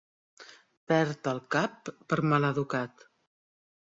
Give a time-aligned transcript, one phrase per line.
[0.91, 3.07] Perd el cap per maleducat.